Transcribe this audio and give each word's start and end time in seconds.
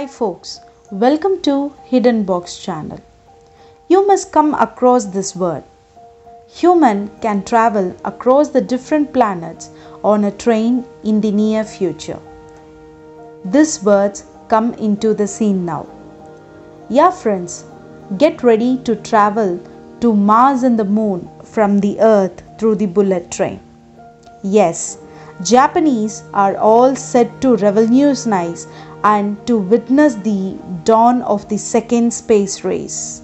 Hi 0.00 0.06
folks, 0.06 0.60
welcome 0.90 1.42
to 1.42 1.74
Hidden 1.84 2.24
Box 2.24 2.56
channel. 2.56 3.00
You 3.88 4.06
must 4.06 4.32
come 4.32 4.54
across 4.54 5.04
this 5.04 5.36
word. 5.36 5.62
Human 6.48 7.10
can 7.20 7.44
travel 7.44 7.94
across 8.06 8.48
the 8.48 8.62
different 8.62 9.12
planets 9.12 9.68
on 10.02 10.24
a 10.24 10.30
train 10.30 10.86
in 11.04 11.20
the 11.20 11.30
near 11.30 11.64
future. 11.64 12.18
These 13.44 13.82
words 13.82 14.24
come 14.48 14.72
into 14.76 15.12
the 15.12 15.26
scene 15.26 15.66
now. 15.66 15.86
Yeah 16.88 17.10
friends, 17.10 17.66
get 18.16 18.42
ready 18.42 18.78
to 18.84 18.96
travel 18.96 19.60
to 20.00 20.16
Mars 20.16 20.62
and 20.62 20.78
the 20.78 20.86
moon 20.86 21.28
from 21.44 21.78
the 21.78 22.00
earth 22.00 22.42
through 22.58 22.76
the 22.76 22.86
bullet 22.86 23.30
train. 23.30 23.60
Yes, 24.42 24.96
Japanese 25.42 26.22
are 26.34 26.56
all 26.56 26.94
set 26.94 27.40
to 27.40 27.56
revolutionize 27.56 28.66
and 29.04 29.38
to 29.46 29.56
witness 29.56 30.14
the 30.16 30.54
dawn 30.84 31.22
of 31.22 31.48
the 31.48 31.56
second 31.56 32.12
space 32.12 32.62
race. 32.62 33.22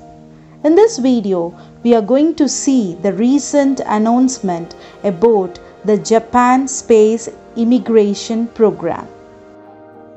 In 0.65 0.75
this 0.75 0.97
video, 0.97 1.55
we 1.83 1.95
are 1.95 2.01
going 2.03 2.35
to 2.37 2.49
see 2.49 2.95
the 3.03 3.13
recent 3.13 3.81
announcement 3.85 4.75
about 5.05 5.59
the 5.85 5.99
Japan 5.99 6.67
Space 6.67 7.29
Immigration 7.55 8.47
Program. 8.49 9.07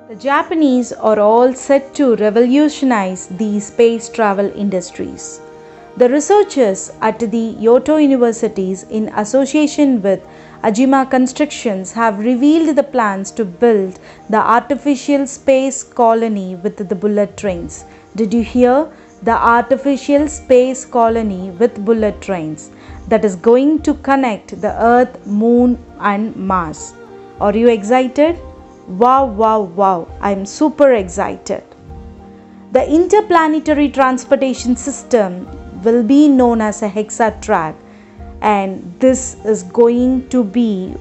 The 0.08 0.16
Japanese 0.16 0.94
are 0.94 1.20
all 1.20 1.54
set 1.54 1.94
to 1.96 2.16
revolutionize 2.16 3.28
the 3.28 3.60
space 3.60 4.08
travel 4.08 4.52
industries. 4.56 5.42
The 5.98 6.08
researchers 6.08 6.92
at 7.02 7.20
the 7.20 7.56
Kyoto 7.60 7.98
universities 7.98 8.84
in 8.84 9.10
association 9.10 10.02
with 10.02 10.26
Kajima 10.64 11.10
Constructions 11.10 11.92
have 11.94 12.20
revealed 12.20 12.76
the 12.76 12.84
plans 12.84 13.32
to 13.32 13.44
build 13.44 14.00
the 14.30 14.38
artificial 14.38 15.26
space 15.26 15.84
colony 15.84 16.56
with 16.56 16.78
the 16.78 16.96
bullet 16.96 17.36
trains. 17.38 17.86
Did 18.16 18.34
you 18.34 18.44
hear? 18.44 18.90
The 19.24 19.32
artificial 19.32 20.28
space 20.30 20.86
colony 20.86 21.50
with 21.50 21.84
bullet 21.84 22.22
trains 22.22 22.70
that 23.10 23.26
is 23.26 23.36
going 23.36 23.82
to 23.82 23.96
connect 23.96 24.62
the 24.62 24.72
Earth, 24.82 25.26
Moon, 25.26 25.78
and 26.00 26.36
Mars. 26.36 26.94
Are 27.42 27.56
you 27.56 27.68
excited? 27.68 28.40
Wow, 28.88 29.26
wow, 29.26 29.62
wow! 29.62 30.08
I'm 30.22 30.46
super 30.46 30.94
excited. 30.94 31.64
The 32.72 32.88
interplanetary 32.88 33.90
transportation 33.90 34.76
system 34.76 35.48
will 35.84 36.04
be 36.04 36.28
known 36.28 36.62
as 36.62 36.82
a 36.82 36.90
hexatrack 36.90 37.76
and 38.42 38.84
this 39.00 39.36
is 39.46 39.64
going 39.64 40.28
to 40.30 40.44
be 40.44 40.96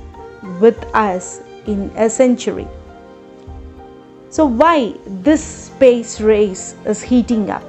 with 0.61 0.83
us 0.95 1.41
in 1.67 1.91
a 1.97 2.09
century. 2.11 2.67
So, 4.31 4.45
why 4.45 4.95
this 5.07 5.43
space 5.43 6.21
race 6.21 6.75
is 6.85 7.03
heating 7.03 7.51
up? 7.51 7.63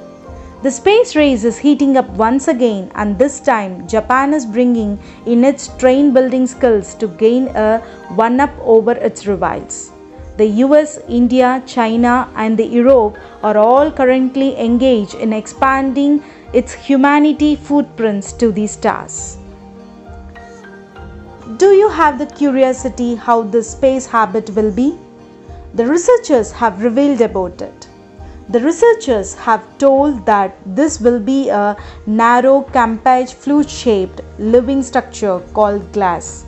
The 0.62 0.72
space 0.72 1.16
race 1.16 1.46
is 1.46 1.58
heating 1.58 1.96
up 1.96 2.10
once 2.10 2.50
again, 2.50 2.92
and 2.96 3.18
this 3.18 3.40
time 3.40 3.88
Japan 3.88 4.34
is 4.34 4.46
bringing 4.46 5.00
in 5.26 5.46
its 5.46 5.70
train 5.78 6.14
building 6.14 6.48
skills 6.48 6.96
to 6.96 7.08
gain 7.08 7.48
a 7.56 7.80
one 8.16 8.42
up 8.42 8.52
over 8.60 8.92
its 8.92 9.26
rivals. 9.26 9.92
The 10.36 10.48
US, 10.66 11.00
India, 11.08 11.64
China, 11.66 12.30
and 12.36 12.58
the 12.58 12.66
Europe 12.66 13.18
are 13.42 13.58
all 13.58 13.90
currently 13.90 14.60
engaged 14.60 15.16
in 15.16 15.32
expanding 15.32 16.22
its 16.52 16.74
humanity 16.74 17.56
footprints 17.56 18.34
to 18.34 18.52
the 18.52 18.66
stars. 18.66 19.38
Do 21.58 21.74
you 21.74 21.90
have 21.90 22.18
the 22.18 22.26
curiosity 22.26 23.16
how 23.16 23.44
this 23.44 23.72
space 23.72 24.06
habit 24.08 24.50
will 24.52 24.72
be? 24.72 24.98
The 25.76 25.86
researchers 25.86 26.52
have 26.52 26.82
revealed 26.84 27.22
about 27.22 27.62
it. 27.62 27.88
The 28.50 28.60
researchers 28.62 29.36
have 29.36 29.78
told 29.78 30.26
that 30.26 30.58
this 30.66 31.00
will 31.00 31.20
be 31.20 31.50
a 31.50 31.78
narrow 32.08 32.64
campage 32.64 33.34
flute 33.34 33.70
shaped 33.70 34.22
living 34.40 34.82
structure 34.82 35.40
called 35.54 35.92
glass. 35.92 36.46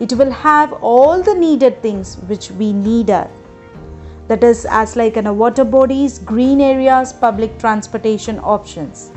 It 0.00 0.12
will 0.14 0.32
have 0.32 0.72
all 0.82 1.22
the 1.22 1.34
needed 1.34 1.82
things 1.82 2.16
which 2.26 2.50
we 2.50 2.72
need 2.72 3.06
that 3.06 4.42
is 4.42 4.66
as 4.68 4.96
like 4.96 5.16
in 5.16 5.28
a 5.28 5.32
water 5.32 5.64
bodies, 5.64 6.18
green 6.18 6.60
areas, 6.60 7.12
public 7.12 7.58
transportation 7.60 8.40
options. 8.40 9.12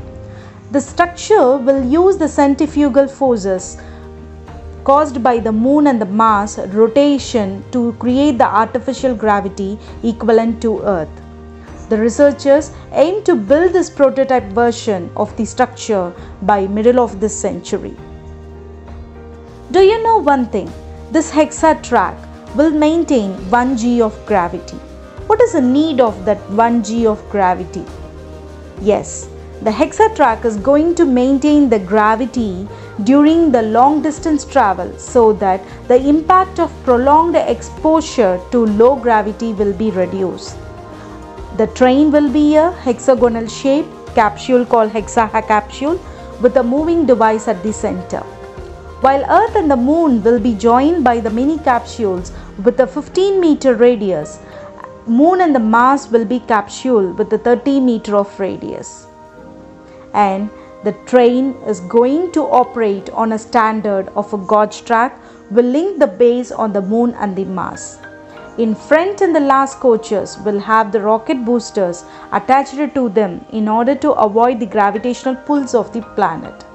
The 0.72 0.80
structure 0.80 1.58
will 1.58 1.84
use 1.84 2.18
the 2.18 2.28
centrifugal 2.28 3.08
forces 3.08 3.78
caused 4.84 5.24
by 5.24 5.40
the 5.40 5.52
moon 5.52 5.88
and 5.88 6.00
the 6.00 6.06
Mars 6.06 6.60
rotation 6.60 7.64
to 7.72 7.94
create 7.94 8.38
the 8.38 8.46
artificial 8.46 9.16
gravity 9.16 9.80
equivalent 10.04 10.62
to 10.62 10.82
Earth. 10.82 11.10
The 11.90 11.98
researchers 11.98 12.72
aim 12.92 13.24
to 13.24 13.36
build 13.36 13.74
this 13.74 13.90
prototype 13.90 14.44
version 14.54 15.10
of 15.18 15.36
the 15.38 15.46
structure 15.46 16.14
by 16.44 16.68
middle 16.68 17.00
of 17.00 17.20
this 17.20 17.36
century. 17.36 17.96
Do 19.72 19.80
you 19.80 20.04
know 20.04 20.18
one 20.18 20.46
thing? 20.50 20.72
This 21.10 21.32
hexa 21.32 21.82
track 21.82 22.16
will 22.56 22.70
maintain 22.70 23.32
1 23.50 23.76
g 23.78 24.04
of 24.04 24.24
gravity. 24.28 24.78
What 25.26 25.42
is 25.42 25.54
the 25.54 25.62
need 25.62 26.00
of 26.00 26.26
that 26.26 26.48
1 26.52 26.84
g 26.84 27.08
of 27.08 27.28
gravity? 27.32 27.86
Yes, 28.82 29.28
the 29.62 29.72
hexa 29.72 30.16
track 30.16 30.46
is 30.46 30.56
going 30.56 30.96
to 30.96 31.06
maintain 31.06 31.68
the 31.70 31.80
gravity 31.80 32.66
during 33.04 33.52
the 33.52 33.62
long 33.62 34.02
distance 34.02 34.46
travel 34.46 34.98
so 34.98 35.34
that 35.34 35.62
the 35.90 35.98
impact 36.08 36.60
of 36.60 36.72
prolonged 36.86 37.36
exposure 37.36 38.40
to 38.52 38.66
low 38.66 38.96
gravity 38.96 39.52
will 39.52 39.74
be 39.74 39.92
reduced. 39.92 40.56
The 41.58 41.68
train 41.68 42.10
will 42.10 42.32
be 42.32 42.56
a 42.56 42.72
hexagonal 42.72 43.48
shaped 43.48 44.16
capsule 44.16 44.66
called 44.66 44.92
hexa 44.92 45.30
capsule 45.46 46.00
with 46.40 46.56
a 46.56 46.64
moving 46.64 47.06
device 47.06 47.50
at 47.50 47.62
the 47.62 47.74
center. 47.74 48.22
While 49.02 49.26
Earth 49.30 49.58
and 49.58 49.70
the 49.70 49.76
Moon 49.76 50.24
will 50.24 50.40
be 50.40 50.54
joined 50.54 51.04
by 51.04 51.20
the 51.20 51.30
mini 51.30 51.58
capsules 51.60 52.32
with 52.64 52.80
a 52.80 52.88
15 52.88 53.42
meter 53.42 53.76
radius, 53.76 54.40
Moon 55.06 55.42
and 55.42 55.54
the 55.54 55.60
Mars 55.60 56.10
will 56.10 56.26
be 56.26 56.40
capsule 56.40 57.12
with 57.12 57.34
a 57.34 57.38
30 57.38 57.82
meter 57.82 58.16
of 58.16 58.40
radius. 58.40 59.09
And 60.14 60.50
the 60.84 60.94
train 61.06 61.56
is 61.68 61.82
going 61.82 62.32
to 62.32 62.44
operate 62.44 63.10
on 63.10 63.34
a 63.34 63.40
standard 63.40 64.08
of 64.16 64.34
a 64.34 64.38
gauge 64.38 64.86
track 64.86 65.20
will 65.52 65.66
link 65.66 66.00
the 66.00 66.08
base 66.08 66.52
on 66.52 66.74
the 66.74 66.82
moon 66.82 67.14
and 67.16 67.36
the 67.36 67.46
Mars. 67.46 67.98
In 68.58 68.76
front 68.76 69.22
and 69.22 69.36
the 69.36 69.40
last 69.40 69.80
coaches 69.80 70.38
will 70.46 70.60
have 70.60 70.92
the 70.92 71.02
rocket 71.02 71.46
boosters 71.46 72.04
attached 72.32 72.94
to 72.96 73.10
them 73.10 73.46
in 73.52 73.68
order 73.68 73.96
to 73.96 74.12
avoid 74.12 74.60
the 74.60 74.66
gravitational 74.66 75.36
pulls 75.36 75.74
of 75.74 75.94
the 75.94 76.02
planet. 76.16 76.66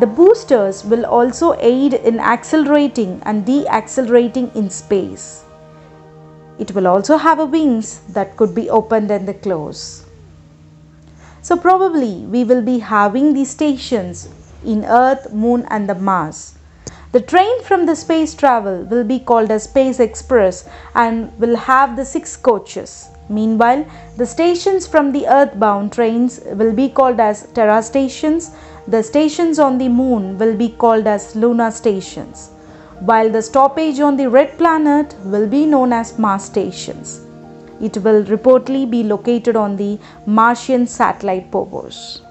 The 0.00 0.06
boosters 0.06 0.84
will 0.84 1.04
also 1.04 1.54
aid 1.60 1.94
in 1.94 2.20
accelerating 2.20 3.22
and 3.26 3.44
deaccelerating 3.44 4.54
in 4.56 4.70
space. 4.70 5.44
It 6.58 6.72
will 6.74 6.86
also 6.86 7.18
have 7.18 7.38
a 7.38 7.44
wings 7.44 8.00
that 8.10 8.36
could 8.36 8.54
be 8.54 8.70
opened 8.70 9.10
and 9.10 9.42
closed. 9.42 10.04
So 11.42 11.56
probably 11.56 12.26
we 12.26 12.44
will 12.44 12.62
be 12.62 12.78
having 12.78 13.32
these 13.32 13.50
stations 13.50 14.28
in 14.64 14.84
Earth, 14.84 15.32
Moon 15.32 15.66
and 15.70 15.88
the 15.88 15.94
Mars. 15.94 16.54
The 17.12 17.20
train 17.20 17.62
from 17.64 17.86
the 17.86 17.96
space 17.96 18.34
travel 18.34 18.84
will 18.84 19.04
be 19.04 19.18
called 19.18 19.50
as 19.50 19.64
Space 19.64 19.98
Express 19.98 20.68
and 20.94 21.36
will 21.40 21.56
have 21.56 21.96
the 21.96 22.04
six 22.04 22.36
coaches. 22.36 23.08
Meanwhile, 23.28 23.84
the 24.16 24.26
stations 24.26 24.86
from 24.86 25.12
the 25.12 25.26
earthbound 25.26 25.92
trains 25.92 26.40
will 26.52 26.72
be 26.72 26.88
called 26.88 27.18
as 27.18 27.48
Terra 27.52 27.82
stations. 27.82 28.50
The 28.86 29.02
stations 29.02 29.58
on 29.58 29.78
the 29.78 29.88
moon 29.88 30.38
will 30.38 30.56
be 30.56 30.68
called 30.68 31.06
as 31.06 31.34
Luna 31.34 31.72
stations, 31.72 32.50
while 33.00 33.30
the 33.30 33.42
stoppage 33.42 33.98
on 34.00 34.16
the 34.16 34.28
red 34.28 34.56
planet 34.58 35.14
will 35.24 35.48
be 35.48 35.64
known 35.66 35.92
as 35.92 36.18
Mars 36.18 36.44
stations. 36.44 37.20
It 37.80 37.96
will 37.98 38.24
reportedly 38.24 38.88
be 38.90 39.02
located 39.02 39.56
on 39.56 39.76
the 39.76 39.98
Martian 40.26 40.86
satellite 40.86 41.50
Phobos. 41.50 42.22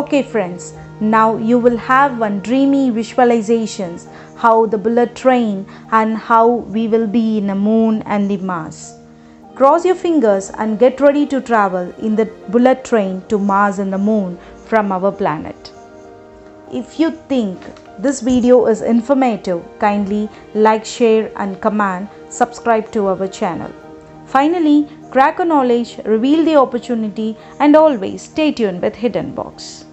Okay 0.00 0.22
friends, 0.22 0.74
now 1.00 1.36
you 1.36 1.58
will 1.58 1.76
have 1.76 2.18
one 2.18 2.40
dreamy 2.40 2.90
visualizations 2.90 4.06
how 4.36 4.66
the 4.66 4.78
bullet 4.78 5.14
train 5.14 5.66
and 5.90 6.16
how 6.16 6.46
we 6.46 6.86
will 6.88 7.06
be 7.06 7.38
in 7.38 7.48
the 7.48 7.54
moon 7.54 8.02
and 8.02 8.30
the 8.30 8.36
Mars. 8.36 8.94
Cross 9.56 9.84
your 9.84 9.96
fingers 9.96 10.50
and 10.50 10.78
get 10.78 11.00
ready 11.00 11.26
to 11.26 11.40
travel 11.40 11.92
in 11.98 12.14
the 12.14 12.26
bullet 12.48 12.84
train 12.84 13.22
to 13.28 13.38
Mars 13.38 13.80
and 13.80 13.92
the 13.92 13.98
moon 13.98 14.38
from 14.66 14.92
our 14.92 15.10
planet. 15.10 15.72
If 16.70 17.00
you 17.00 17.10
think 17.10 17.58
this 17.98 18.20
video 18.20 18.66
is 18.66 18.82
informative, 18.82 19.64
kindly 19.78 20.28
like, 20.52 20.84
share 20.84 21.30
and 21.36 21.58
comment, 21.62 22.10
subscribe 22.28 22.92
to 22.92 23.06
our 23.06 23.26
channel. 23.26 23.72
Finally, 24.26 24.86
crack 25.10 25.40
a 25.40 25.46
knowledge, 25.46 25.98
reveal 26.04 26.44
the 26.44 26.56
opportunity 26.56 27.38
and 27.58 27.74
always 27.74 28.20
stay 28.20 28.52
tuned 28.52 28.82
with 28.82 28.94
Hidden 28.96 29.34
Box. 29.34 29.86